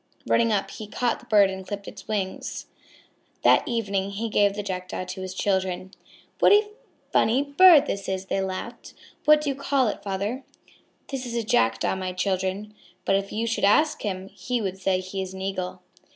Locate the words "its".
1.87-2.07